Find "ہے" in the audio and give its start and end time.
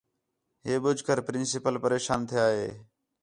0.65-0.73, 2.57-2.69